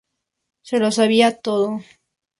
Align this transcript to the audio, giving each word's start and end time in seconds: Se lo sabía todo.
Se 0.63 0.79
lo 0.79 0.89
sabía 0.91 1.39
todo. 1.41 1.79